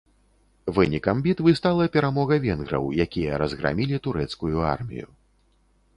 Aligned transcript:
Вынікам 0.77 1.19
бітвы 1.27 1.53
стала 1.59 1.83
перамога 1.97 2.33
венграў, 2.45 2.89
якія 3.07 3.31
разграмілі 3.45 4.03
турэцкую 4.09 4.57
армію. 4.75 5.07